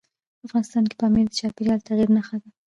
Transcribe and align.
افغانستان 0.45 0.83
کې 0.89 0.95
پامیر 1.01 1.25
د 1.27 1.31
چاپېریال 1.39 1.79
د 1.81 1.85
تغیر 1.89 2.09
نښه 2.15 2.35
ده. 2.41 2.49